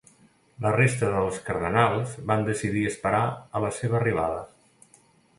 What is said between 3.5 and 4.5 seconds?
a la seva arribada.